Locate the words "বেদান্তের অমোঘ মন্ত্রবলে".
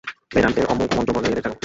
0.31-1.27